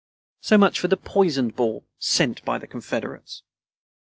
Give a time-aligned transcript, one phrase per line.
[0.41, 3.43] So much for the poisoned ball "sent by the Confederates."